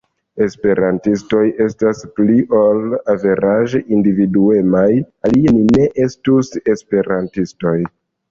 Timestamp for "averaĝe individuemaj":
3.15-4.87